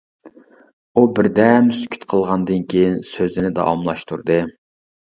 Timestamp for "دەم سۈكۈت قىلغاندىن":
1.41-2.67